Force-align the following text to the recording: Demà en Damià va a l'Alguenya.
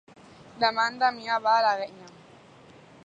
Demà 0.63 0.85
en 0.91 0.97
Damià 1.03 1.37
va 1.49 1.53
a 1.59 1.63
l'Alguenya. 1.67 2.11